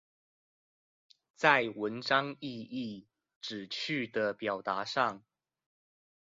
[1.35, 3.05] 在文章意義、
[3.39, 5.23] 旨趣的表達上